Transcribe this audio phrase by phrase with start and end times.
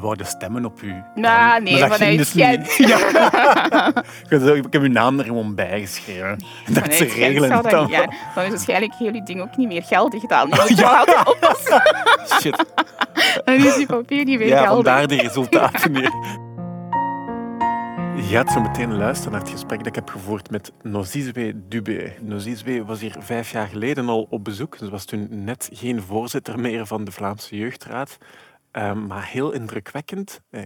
[0.00, 0.94] wij wouden stemmen op u.
[1.14, 2.78] Nou, nee, Maar dat vanuit dus Gent.
[2.78, 2.88] niet.
[4.28, 4.54] Ja.
[4.54, 6.44] ik heb uw naam er gewoon bijgeschreven.
[6.68, 8.06] Dat ze regelen het dan ja.
[8.34, 10.22] Dan is waarschijnlijk jullie ding ook niet meer geldig.
[10.22, 10.28] Je
[10.68, 11.82] moet altijd oppassen.
[12.40, 12.64] Shit.
[13.44, 14.74] Dan is die papier niet meer Ja, geldig.
[14.74, 16.12] vandaar de resultaten hier.
[18.16, 22.12] Je gaat zo meteen luisteren naar het gesprek dat ik heb gevoerd met Nozizwe Dubé.
[22.20, 24.76] Nozizwe was hier vijf jaar geleden al op bezoek.
[24.76, 28.18] Ze was toen net geen voorzitter meer van de Vlaamse Jeugdraad.
[28.72, 30.40] Ehm, maar heel indrukwekkend.
[30.50, 30.62] Eh,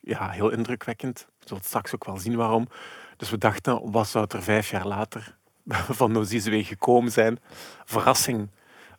[0.00, 1.26] ja, heel indrukwekkend.
[1.38, 2.68] Je zult straks ook wel zien waarom.
[3.16, 5.36] Dus we dachten, wat zou er vijf jaar later
[6.00, 7.38] van Nozizwe gekomen zijn?
[7.84, 8.50] Verrassing.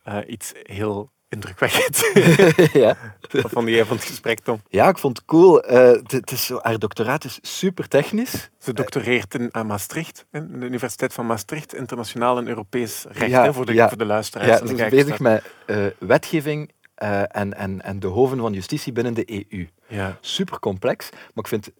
[0.03, 2.11] Eh, iets heel indrukwekkend.
[2.83, 2.97] ja.
[3.31, 4.61] Wat vond jij van het gesprek, Tom?
[4.67, 5.61] ja, ik vond het cool.
[5.63, 8.49] Eh, het- is zo, haar doctoraat is super technisch.
[8.59, 13.43] Ze doctoreert in, aan Maastricht, in de Universiteit van Maastricht, internationaal en Europees recht, Ja,
[13.43, 13.87] hè, voor, de, ja.
[13.87, 14.59] voor de luisteraars.
[14.59, 15.43] Ja, ze is bezig met
[15.99, 19.67] wetgeving eh, en, en, en de hoven van justitie binnen de EU.
[19.87, 21.71] Ja, Super complex, maar ik vind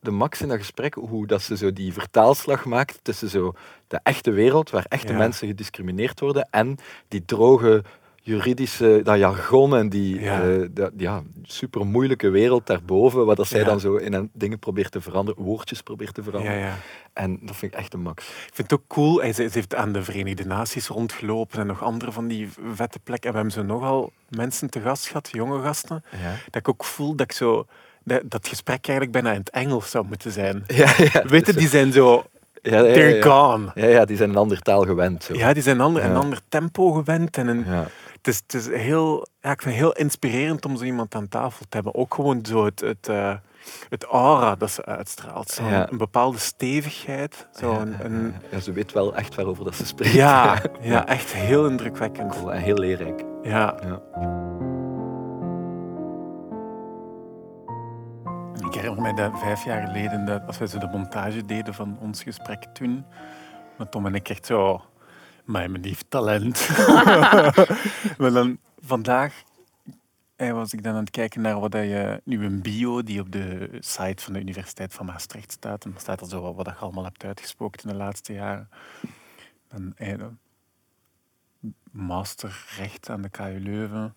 [0.00, 3.52] de max in dat gesprek hoe dat ze zo die vertaalslag maakt tussen zo
[3.86, 5.18] de echte wereld, waar echte Ja.
[5.18, 6.76] mensen gediscrimineerd worden, en
[7.08, 7.84] die droge
[8.20, 10.42] juridische, dat jargon en die Ja.
[10.42, 13.64] eh, dat, ja, super moeilijke wereld daarboven, waar dat zij Ja.
[13.66, 16.58] dan zo in een dingen probeert te veranderen, woordjes probeert te veranderen.
[16.58, 16.76] ja.
[17.12, 18.28] En dat vind ik echt een max.
[18.28, 19.20] Ik vind het ook cool.
[19.20, 22.98] Hij, ze, ze heeft aan de Verenigde Naties rondgelopen en nog andere van die vette
[22.98, 23.30] plekken.
[23.30, 26.04] En we hebben zo nogal mensen te gast gehad, jonge gasten.
[26.44, 27.66] Dat ik ook voel dat ik zo...
[28.04, 30.64] Dat, dat gesprek eigenlijk bijna in het Engels zou moeten zijn.
[30.66, 32.24] Ja, ja, Weet je, die zijn zo...
[32.62, 33.70] ja, ja, ja, They're gone.
[33.74, 35.24] Ja, ja, die zijn een andere taal gewend.
[35.24, 35.34] Zo.
[35.34, 37.36] Ja, die zijn ander, een ander tempo gewend.
[37.36, 37.64] En een,
[38.30, 41.64] is, het is heel, ja, ik vind het heel inspirerend om zo iemand aan tafel
[41.68, 41.94] te hebben.
[41.94, 43.34] Ook gewoon zo het, het, eh,
[43.88, 45.48] het aura dat ze uitstraalt.
[45.48, 45.90] Zo Ja.
[45.90, 47.48] Een bepaalde stevigheid.
[47.52, 50.14] Zo een, een, Ja, ze weet wel echt waarover dat ze spreekt.
[50.24, 52.34] ja, ja, echt heel indrukwekkend.
[52.34, 53.24] Cool en heel leerrijk.
[53.42, 53.74] Ja.
[53.82, 54.02] Ja.
[58.66, 61.98] Ik herinner me dat vijf jaar geleden, dat als wij zo de montage deden van
[62.00, 63.04] ons gesprek toen,
[63.78, 64.82] met Tom en ik echt zo,
[65.50, 66.68] mijn lief talent.
[68.18, 69.42] maar dan vandaag
[70.36, 73.32] eh, was ik dan aan het kijken naar wat je, nu een bio die op
[73.32, 75.84] de site van de Universiteit van Maastricht staat.
[75.84, 78.68] En dan staat er zo wat, wat je allemaal hebt uitgesproken in de laatste jaren.
[79.68, 80.28] Dan eh, de
[81.90, 84.14] master recht aan de KU Leuven.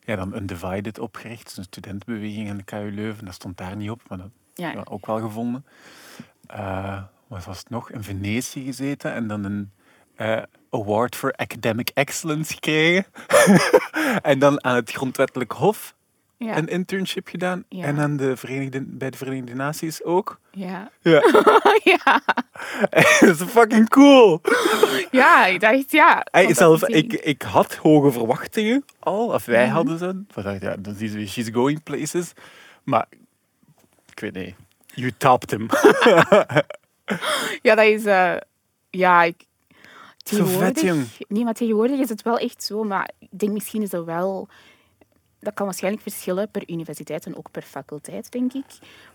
[0.00, 3.24] Ja, dan Undivided opgericht, dus een studentenbeweging aan de KU Leuven.
[3.24, 4.82] Dat stond daar niet op, maar dat Ja.
[4.84, 5.64] ook wel gevonden.
[6.46, 7.90] Eh, wat was het nog?
[7.90, 9.72] In Venetië gezeten en dan een
[10.20, 13.04] eh, Award for Academic Excellence gekregen.
[14.22, 15.94] en dan aan het Grondwettelijk Hof
[16.36, 16.56] Ja.
[16.56, 17.64] een internship gedaan.
[17.68, 17.84] Ja.
[17.84, 20.40] En aan de Verenigde, bij de Verenigde Naties ook.
[20.50, 20.90] Ja.
[21.00, 21.22] Ja,
[21.94, 22.22] ja.
[23.20, 24.40] dat is fucking cool.
[25.10, 26.26] ja, ik dacht, ja.
[26.32, 29.74] Dat is ik, ik had hoge verwachtingen al, of wij Mhm.
[29.74, 30.22] hadden ze.
[30.36, 32.32] Ik dacht, ja, dat is weer she's going places.
[32.84, 33.06] Maar,
[34.12, 34.54] ik weet niet.
[34.94, 35.66] You topped him.
[37.62, 38.04] Ja, dat is...
[38.04, 38.36] eh,
[38.90, 39.48] ja, ik...
[40.22, 41.18] Tegenwoordig-.
[41.28, 42.84] Nee, maar tegenwoordig is het wel echt zo.
[42.84, 44.48] Maar ik denk misschien is dat wel...
[45.40, 48.64] Dat kan waarschijnlijk verschillen per universiteit en ook per faculteit, denk ik.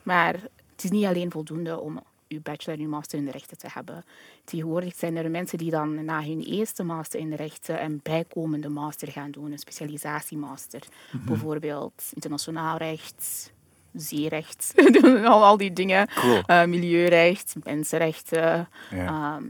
[0.04, 0.34] Maar
[0.76, 3.68] het is niet alleen voldoende om uw bachelor en uw master in de rechten te
[3.74, 4.06] hebben.
[4.44, 8.70] Tegenwoordig zijn er mensen die dan na hun eerste master in de rechten een bijkomende
[8.70, 10.82] master gaan doen, een specialisatiemaster.
[11.12, 11.26] Mhm.
[11.26, 13.54] Bijvoorbeeld internationaal recht,
[13.94, 14.74] zeerecht,
[15.26, 16.08] al, al die dingen.
[16.16, 16.42] Cool.
[16.46, 19.36] Eh, milieurecht, mensenrechten, Ja.
[19.36, 19.44] ehm,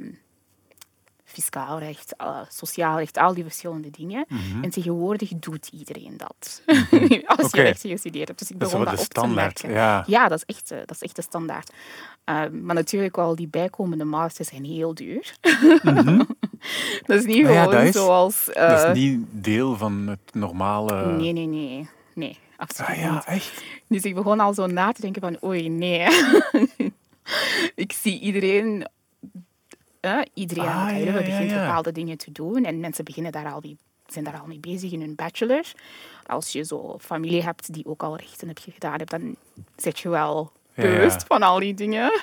[1.36, 4.26] fiscaal recht, eh, sociaal recht, al die verschillende dingen.
[4.62, 6.62] En tegenwoordig doet iedereen dat.
[7.26, 7.58] Als Oké.
[7.58, 8.40] je rechten gestudeerd hebt.
[8.40, 9.64] Dus ik Dat is begon dat de op te standaard.
[9.64, 9.80] merken.
[9.82, 10.04] Ja.
[10.08, 11.72] Ja, dat is echt, eh, dat is echt de standaard.
[12.24, 15.36] Ehm, maar natuurlijk wel, die bijkomende masters zijn heel duur.
[17.06, 18.46] dat is niet Ah ja, gewoon is- zoals...
[18.46, 21.06] Dat eh, is niet deel van het normale...
[21.06, 21.90] Nee, nee, nee.
[22.14, 23.06] Nee, absoluut Ah niet.
[23.06, 23.64] ja, echt?
[23.88, 26.08] Dus ik begon al zo na te denken van, oei, nee.
[27.86, 28.88] ik zie iedereen,
[30.06, 31.66] eh, iedereen aan Ah, het ja, begint ja.
[31.66, 32.66] bepaalde dingen te doen.
[32.66, 33.78] En mensen beginnen daar al mee,
[34.08, 35.64] zijn daar al mee bezig in hun bachelor.
[36.26, 39.36] Als je zo familie hebt die ook al rechten heb gedaan hebt, dan
[39.76, 42.22] zit je wel bewust van al die dingen.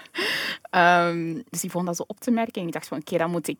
[0.70, 2.60] Ehm, dus ik vond dat zo op te merken.
[2.60, 3.58] En ik dacht van, oké, dan moet ik...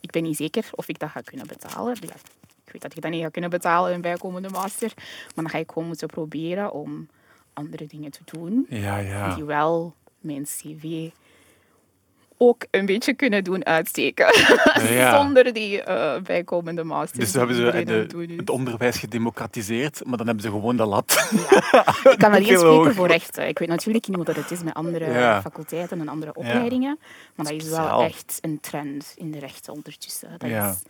[0.00, 1.92] Ik ben niet zeker of ik dat ga kunnen betalen.
[1.94, 4.92] Ik weet dat ik dat niet ga kunnen betalen, een bijkomende master.
[4.96, 7.08] Maar dan ga ik gewoon moeten proberen om
[7.52, 9.34] andere dingen te doen Ja, ja.
[9.34, 11.10] die wel mijn cv
[12.38, 14.26] ook een beetje kunnen doen uitsteken.
[14.88, 15.16] Ja.
[15.22, 17.18] Zonder die eh, bijkomende master.
[17.20, 21.12] Dus hebben ze de, het onderwijs gedemocratiseerd, maar dan hebben ze gewoon de lat.
[22.12, 23.48] Ik kan alleen Heel spreken voor rechten.
[23.48, 25.40] Ik weet natuurlijk niet hoe dat het is met andere Ja.
[25.40, 26.98] faculteiten en andere opleidingen.
[27.34, 30.28] Maar dat is wel echt een trend in de rechten ondertussen.
[30.38, 30.70] Dat Ja.
[30.70, 30.82] is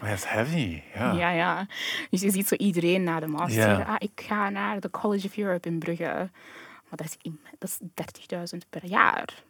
[0.00, 1.12] Maar dat is heavy, ja.
[1.12, 1.66] Ja, ja.
[2.10, 3.84] Dus je ziet zo iedereen naar de master.
[3.84, 6.04] Ah, ik ga naar de College of Europe in Brugge.
[6.88, 7.78] Maar dat is, dat is
[8.52, 9.42] 30.000 per jaar.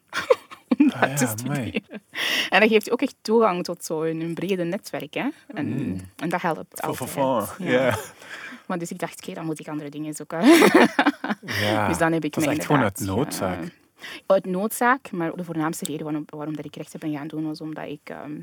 [0.94, 1.68] Om dat Ah, te amai.
[1.68, 2.00] studeren.
[2.50, 5.14] En dat geeft je ook echt toegang tot zo'n een brede netwerk.
[5.14, 5.28] Hè?
[5.46, 6.00] En, Mm.
[6.16, 7.10] en dat helpt altijd.
[7.10, 7.96] voor, Ja.
[8.66, 10.40] Maar dus ik dacht, oké, dan moet ik andere dingen zoeken.
[11.62, 11.88] ja.
[11.88, 13.62] dus dan heb ik dat is echt gewoon uit noodzaak.
[13.62, 13.68] eh,
[14.26, 17.60] uit noodzaak, maar de voornaamste reden waarom, waarom dat ik rechten ben gaan doen, was
[17.60, 18.40] omdat ik ehm,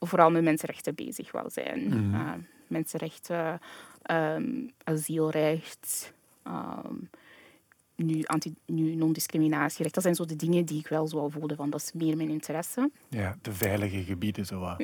[0.00, 1.84] vooral met mensenrechten bezig wou zijn.
[1.88, 2.14] Mhm.
[2.14, 2.32] Eh,
[2.66, 3.60] mensenrechten,
[4.02, 4.50] ehm,
[4.84, 6.94] asielrecht, ehm,
[8.04, 9.94] nu, anti, nu non-discriminatierecht.
[9.94, 12.30] Dat zijn zo de dingen die ik wel zo voelde van, dat is meer mijn
[12.30, 12.90] interesse.
[13.08, 14.60] ja, de veilige gebieden zo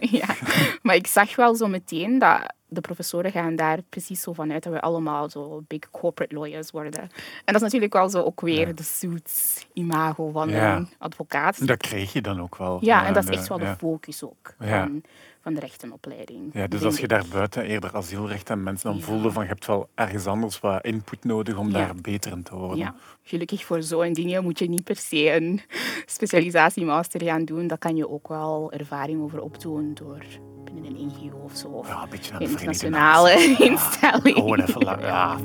[0.00, 0.36] ja.
[0.82, 4.72] Maar ik zag wel zo meteen dat de professoren gaan daar precies zo vanuit dat
[4.72, 7.00] we allemaal zo big corporate lawyers worden.
[7.00, 7.08] En
[7.44, 8.72] dat is natuurlijk wel zo ook weer Ja.
[8.72, 10.76] de suits imago van Ja.
[10.76, 11.66] een advocaat.
[11.66, 12.78] Dat kreeg je dan ook wel.
[12.80, 15.02] Ja, en dat is echt wel de focus ook van,
[15.42, 16.50] van de rechtenopleiding.
[16.52, 17.08] Ja, dus als je ik.
[17.08, 20.84] daar buiten eerder asielrecht en mensen dan voelde van je hebt wel ergens anders wat
[20.84, 22.78] input nodig om daar beter in te worden.
[22.78, 25.60] Ja, gelukkig voor zo'n dingen moet je niet per se een
[26.06, 27.66] specialisatiemaster gaan doen.
[27.66, 30.24] Dat kan je ook wel ervaring over opdoen door
[30.72, 31.68] binnen een NGO of zo.
[31.68, 33.32] Of Ja, een beetje naar de internationale
[33.70, 34.36] instelling.
[34.36, 35.00] Gewoon even lang.
[35.02, 35.36] Ja.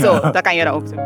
[0.00, 0.98] Zo, dat kan je dan ook doen.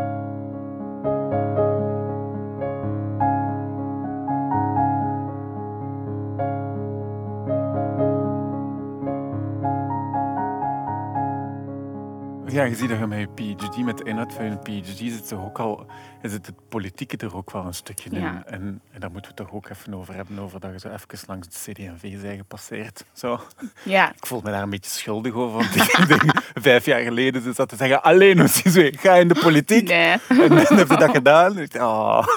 [12.55, 15.27] Ja, je ziet dat je met je PhD, met de inhoud van je PhD, zit
[15.27, 15.85] toch ook al,
[16.21, 18.19] is het, het politieke er ook wel een stukje in.
[18.19, 18.43] Ja.
[18.45, 20.89] En, en daar moeten we het toch ook even over hebben, over dat je zo
[20.89, 23.05] even langs de CD&V zijn gepasseerd.
[23.13, 23.39] Zo.
[23.83, 26.23] Ja, Ik voel me daar een beetje schuldig over, want ik denk,
[26.53, 29.87] vijf jaar geleden ze zat te zeggen, alleen weer, ga in de politiek.
[29.87, 30.17] nee.
[30.27, 31.67] En dan heb je dat gedaan.
[31.73, 32.27] Oh.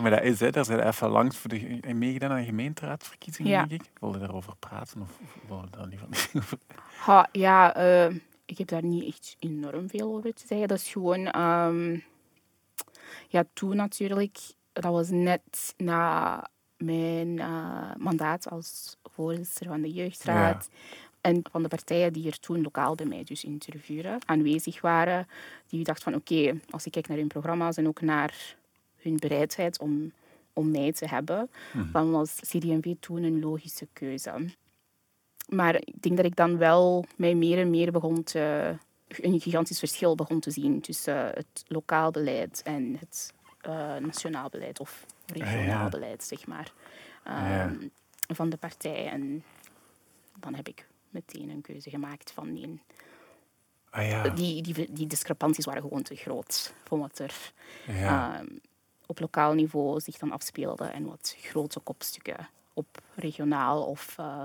[0.00, 3.64] Maar dat is, hè, daar zijn even langs voor de, meegedaan aan gemeenteraadsverkiezingen, Ja.
[3.66, 3.90] denk ik.
[4.00, 5.18] Wilde je daarover praten of,
[5.48, 6.42] wilde je daar niet van?
[7.04, 8.14] Ha, ja, eh,
[8.44, 10.68] ik heb daar niet echt enorm veel over te zeggen.
[10.68, 11.26] Dat is gewoon...
[11.26, 11.98] ehm,
[13.28, 14.38] ja, toen natuurlijk,
[14.72, 20.68] dat was net na mijn eh, mandaat als voorzitter van de jeugdraad.
[21.20, 25.26] En van de partijen die er toen lokaal bij mij dus interviewen aanwezig waren,
[25.68, 28.56] die dachten van oké, als ik kijk naar hun programma's en ook naar
[29.04, 30.12] hun bereidheid om,
[30.52, 31.50] om mij te hebben,
[31.92, 34.48] dan was CD&V toen een logische keuze.
[35.48, 38.74] Maar ik denk dat ik dan wel mij meer en meer begon te...
[39.08, 44.80] een gigantisch verschil begon te zien tussen het lokaal beleid en het eh, nationaal beleid
[44.80, 45.88] of regionaal ja.
[45.88, 46.72] beleid, zeg maar,
[47.24, 47.62] Ja.
[47.64, 47.88] ehm,
[48.26, 49.06] van de partij.
[49.08, 49.44] En
[50.40, 52.80] dan heb ik meteen een keuze gemaakt van nee,
[53.90, 57.52] Ah ja, die, die, die discrepanties waren gewoon te groot voor wat er
[57.86, 58.44] ja.
[59.06, 64.42] Op lokaal niveau zich dan afspeelde en wat grote kopstukken op regionaal of eh,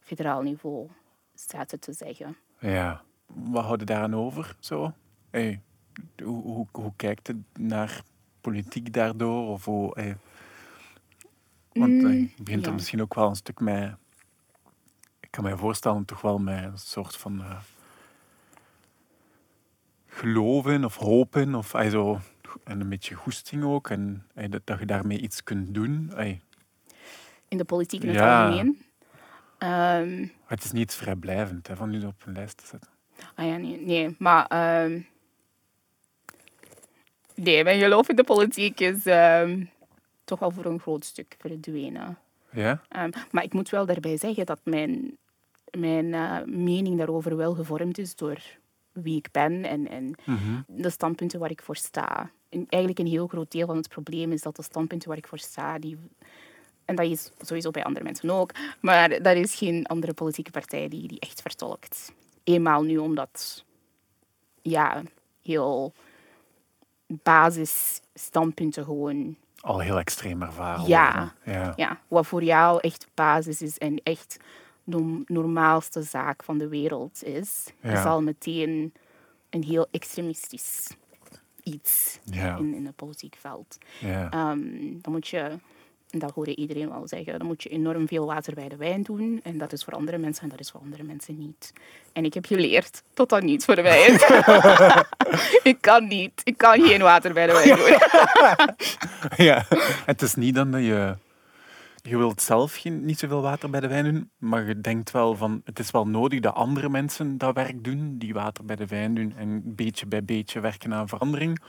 [0.00, 0.88] federaal niveau
[1.34, 2.36] zaten te zeggen.
[2.58, 3.02] ja.
[3.26, 4.56] Wat houden daar aan over?
[4.60, 4.92] Zo?
[5.30, 5.60] Hey,
[6.22, 8.02] hoe, hoe, hoe kijkt het naar
[8.40, 9.48] politiek daardoor?
[9.48, 10.16] Of hoe, hey,
[11.72, 13.94] want eh, Mm, je begint er misschien ook wel een stuk met...
[15.20, 17.40] Ik kan me voorstellen, toch wel met een soort van...
[17.42, 17.56] eh,
[20.06, 21.54] geloven of hopen.
[21.54, 22.20] Of, ey, zo,
[22.64, 23.90] en een beetje goesting ook.
[23.90, 26.12] En ey, dat, dat je daarmee iets kunt doen.
[26.16, 26.40] Ey,
[27.48, 28.42] In de politiek in het Ja.
[28.42, 28.82] algemeen.
[29.58, 32.90] Ehm, het is niet vrijblijvend hè, van nu op een lijst te zetten.
[33.34, 34.46] ah ja, nee, nee maar...
[34.46, 35.00] ehm,
[37.34, 39.64] nee, mijn geloof in de politiek is ehm,
[40.24, 42.18] toch wel voor een groot stuk verdwenen.
[42.50, 42.80] Ja?
[43.30, 45.16] Maar ik moet wel daarbij zeggen dat mijn,
[45.78, 48.38] mijn eh, mening daarover wel gevormd is door
[48.94, 50.60] wie ik ben en, en Mhm.
[50.66, 52.30] de standpunten waar ik voor sta.
[52.48, 55.26] En eigenlijk een heel groot deel van het probleem is dat de standpunten waar ik
[55.26, 55.98] voor sta, die,
[56.84, 60.88] en dat is sowieso bij andere mensen ook, maar er is geen andere politieke partij
[60.88, 62.12] die die echt vertolkt.
[62.44, 63.64] Eenmaal nu omdat,
[64.62, 65.02] ja,
[65.42, 65.92] heel
[67.06, 70.86] basisstandpunten gewoon Al heel extreem ervaren.
[70.86, 71.34] Ja.
[71.44, 71.72] ja.
[71.76, 74.36] ja, wat voor jou echt basis is en echt
[75.26, 77.98] normaalste zaak van de wereld is, Ja.
[77.98, 78.92] is al meteen
[79.50, 80.88] een heel extremistisch
[81.62, 82.56] iets Ja.
[82.56, 83.78] in, in het politiek veld.
[84.00, 84.30] Ja.
[84.30, 84.60] Ehm,
[85.00, 85.38] dan moet je,
[86.10, 88.76] en dat hoor je iedereen wel zeggen, dan moet je enorm veel water bij de
[88.76, 89.40] wijn doen.
[89.42, 91.72] En dat is voor andere mensen en dat is voor andere mensen niet.
[92.12, 94.22] En ik heb geleerd dat dat niet voor mij is.
[95.72, 96.40] ik kan niet.
[96.44, 97.98] Ik kan geen water bij de wijn doen.
[99.46, 99.66] ja.
[100.06, 101.16] Het is niet dan dat je...
[102.08, 105.36] Je wilt zelf geen, niet zoveel water bij de wijn doen, maar je denkt wel
[105.36, 105.60] van...
[105.64, 109.14] Het is wel nodig dat andere mensen dat werk doen, die water bij de wijn
[109.14, 111.60] doen en beetje bij beetje werken aan verandering.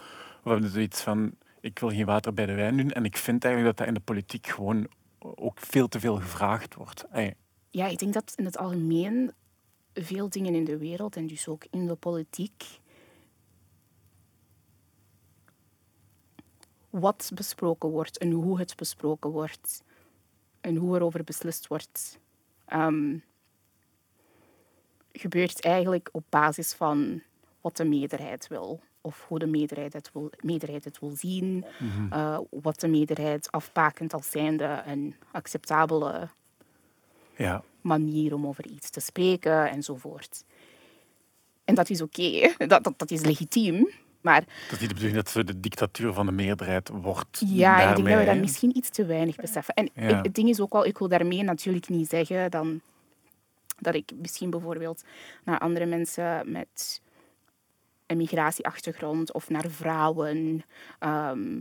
[0.44, 1.32] Of hebben zoiets van...
[1.60, 2.92] Ik wil geen water bij de wijn doen.
[2.92, 4.88] En ik vind eigenlijk dat dat in de politiek gewoon
[5.20, 7.06] ook veel te veel gevraagd wordt.
[7.70, 9.32] Ja, ik denk dat in het algemeen
[9.94, 12.80] veel dingen in de wereld en dus ook in de politiek
[16.90, 19.84] wat besproken wordt en hoe het besproken wordt
[20.66, 22.20] en hoe er over beslist wordt,
[22.66, 23.18] ehm,
[25.12, 27.22] gebeurt eigenlijk op basis van
[27.62, 28.82] wat de meerderheid wil.
[29.02, 31.66] Of hoe de meerderheid het wil, meerderheid het wil zien.
[32.10, 36.30] eh, wat de meerderheid afbakent als zijnde een acceptabele
[37.38, 40.44] ja, manier om over iets te spreken enzovoort.
[41.64, 43.90] En dat is oké, dat, dat, dat is legitiem.
[44.26, 47.42] Maar dat is niet de bedoeling dat ze de dictatuur van de meerderheid wordt.
[47.46, 49.74] ja, ik denk dat we dat misschien iets te weinig beseffen.
[49.74, 50.02] En Ja.
[50.02, 52.82] het, het ding is ook wel, ik wil daarmee natuurlijk niet zeggen dan,
[53.80, 55.04] dat ik misschien bijvoorbeeld
[55.44, 57.02] naar andere mensen met
[58.08, 60.64] een migratieachtergrond of naar vrouwen
[61.00, 61.60] ehm,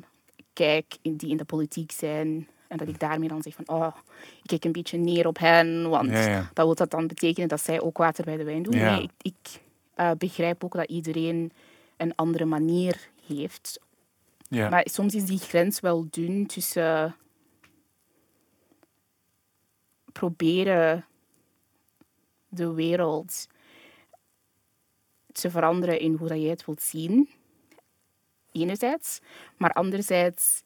[0.52, 2.48] kijk in- die in de politiek zijn.
[2.68, 3.96] En dat ik daarmee dan zeg van, oh,
[4.42, 6.50] ik kijk een beetje neer op hen, want Ja, ja.
[6.52, 8.74] dat wil dat dan betekenen dat zij ook water bij de wijn doen.
[8.76, 9.60] Nee, ik, ik
[9.94, 11.52] eh, begrijp ook dat iedereen
[11.96, 13.80] een andere manier heeft
[14.48, 14.68] Ja.
[14.68, 17.16] maar soms is die grens wel dun tussen
[20.12, 21.06] proberen
[22.48, 23.46] de wereld
[25.32, 27.30] te veranderen in hoe dat jij het wilt zien,
[28.52, 29.20] enerzijds,
[29.56, 30.62] maar anderzijds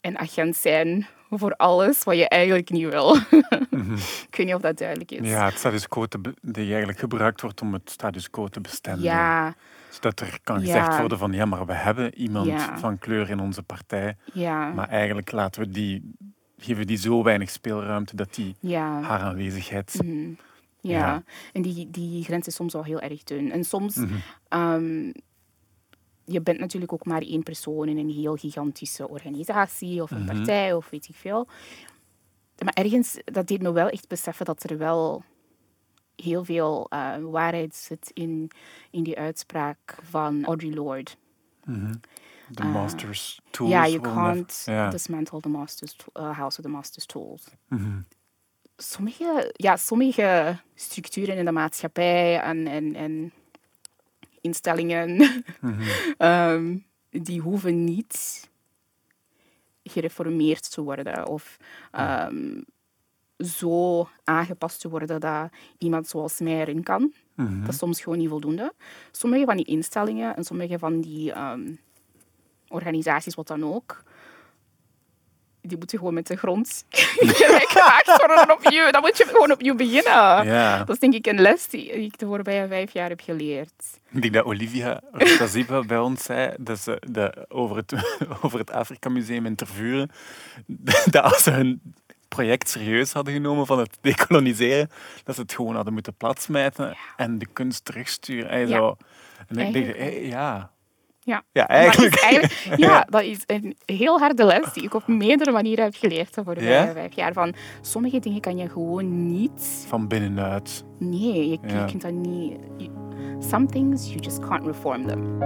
[0.00, 3.16] een agent zijn voor alles wat je eigenlijk niet wil.
[4.28, 5.28] Ik weet niet of dat duidelijk is.
[5.28, 9.02] ja, het status quo te die eigenlijk gebruikt wordt om het status quo te bestemmen.
[9.04, 9.54] ja,
[9.90, 10.64] Zodat er kan Ja.
[10.64, 12.78] gezegd worden van ja, maar we hebben iemand Ja.
[12.78, 14.16] van kleur in onze partij.
[14.32, 16.12] ja, Maar eigenlijk laten we die,
[16.58, 18.56] geven die zo weinig speelruimte dat die
[19.02, 19.98] haar aanwezigheid...
[20.04, 20.30] Mhm.
[20.80, 21.22] Ja, Ja.
[21.52, 23.52] en die, die grens is soms wel heel erg dun.
[23.52, 24.14] En soms, Mhm.
[24.48, 25.12] ehm,
[26.26, 30.36] je bent natuurlijk ook maar één persoon in een heel gigantische organisatie of een Mhm.
[30.36, 31.46] partij of weet ik veel.
[32.64, 35.22] Maar ergens, dat deed me wel echt beseffen dat er wel
[36.16, 38.50] heel veel eh, waarheid zit in,
[38.90, 41.10] in die uitspraak van Audre Lorde.
[41.64, 41.94] Mhm.
[42.48, 42.72] De Ah.
[42.72, 43.70] master's tools.
[43.72, 44.22] Ja, you will never-
[44.64, 47.44] can't dismantle the master's, to- uh, house of the master's tools.
[47.68, 48.00] Mhm.
[48.78, 53.32] sommige, ja, sommige structuren in de maatschappij en, en, en
[54.46, 55.16] instellingen,
[55.60, 55.80] Mhm.
[56.18, 56.76] ehm,
[57.10, 58.48] die hoeven niet
[59.82, 61.56] gereformeerd te worden of
[61.92, 62.60] ehm,
[63.38, 67.12] zo aangepast te worden dat iemand zoals mij erin kan.
[67.34, 67.60] Mhm.
[67.60, 68.72] Dat is soms gewoon niet voldoende.
[69.12, 71.74] Sommige van die instellingen en sommige van die ehm,
[72.68, 74.02] organisaties, wat dan ook,
[75.68, 78.90] die moeten gewoon met de grond gemaakt worden en opnieuw.
[78.90, 80.44] Dan moet je gewoon opnieuw beginnen.
[80.46, 80.78] Ja.
[80.78, 83.72] Dat is denk ik een les die ik de voorbije vijf jaar heb geleerd.
[84.10, 87.92] Ik denk dat Olivia Rotaziba bij ons zei, dat ze de, over het,
[88.42, 90.10] over het Afrika Museum in Tervuren,
[91.10, 91.80] dat als ze hun
[92.28, 94.90] project serieus hadden genomen van het decoloniseren,
[95.24, 98.50] dat ze het gewoon hadden moeten platsmijten en de kunst terugsturen.
[98.50, 98.76] En, Ja.
[98.76, 98.96] zo.
[99.48, 100.70] en ik dacht, Eigenlijk hey, ja.
[101.26, 101.42] Ja.
[101.52, 102.20] Ja, is eigenlijk.
[102.22, 106.34] eigenlijk- ja, dat is een heel harde les die ik op meerdere manieren heb geleerd
[106.34, 106.92] de voorbije Ja?
[106.92, 107.32] vijf jaar.
[107.32, 109.84] Van sommige dingen kan je gewoon niet...
[109.88, 110.84] Van binnenuit.
[110.98, 111.78] Nee, je, Ja.
[111.80, 112.52] je kunt dat niet...
[112.76, 112.90] you-
[113.38, 115.38] some things, you just can't reform them.